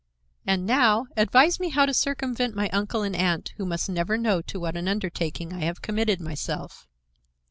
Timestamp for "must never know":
3.67-4.41